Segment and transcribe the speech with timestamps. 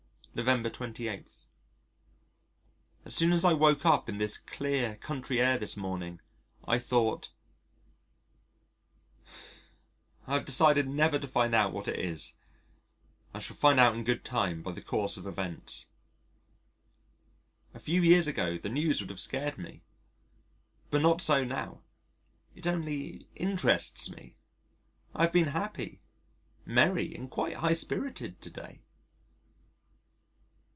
[0.33, 1.29] November 28.
[3.03, 6.21] As soon as I woke up in this clear, country air this morning,
[6.65, 7.31] I thought:.
[10.25, 12.35] I have decided never to find out what it is.
[13.33, 15.89] I shall find out in good time by the course of events.
[17.73, 19.83] A few years ago, the news would have scared me.
[20.89, 21.81] But not so now.
[22.55, 24.37] It only interests me.
[25.13, 25.99] I have been happy,
[26.65, 28.79] merry, and quite high spirited to day.